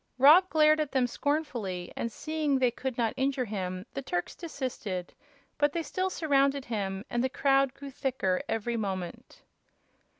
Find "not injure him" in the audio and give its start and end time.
2.97-3.85